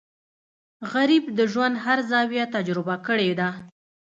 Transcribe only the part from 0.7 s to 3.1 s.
غریب د ژوند هر زاویه تجربه